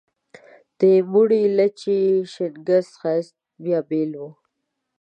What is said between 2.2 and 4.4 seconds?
شینګس ښایست بیا بل و